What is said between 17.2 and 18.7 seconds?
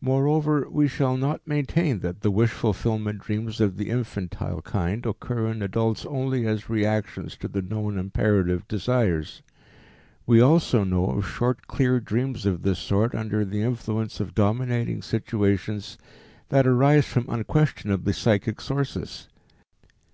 unquestionably psychic